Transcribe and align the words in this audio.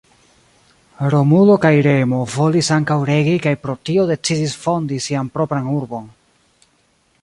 Romulo 1.15 1.57
kaj 1.65 1.71
Remo 1.89 2.23
volis 2.37 2.71
ankaŭ 2.77 2.97
regi 3.13 3.37
kaj 3.47 3.55
pro 3.67 3.77
tio 3.91 4.09
decidis 4.15 4.59
fondi 4.67 5.03
sian 5.09 5.35
propran 5.37 5.75
urbon. 5.81 6.15